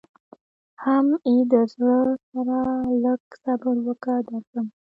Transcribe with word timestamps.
حم 0.83 1.07
ای 1.27 1.37
د 1.51 1.53
زړه 1.73 1.97
سره 2.29 2.57
لږ 3.03 3.21
صبر 3.43 3.75
وکه 3.87 4.13
درځم. 4.27 4.65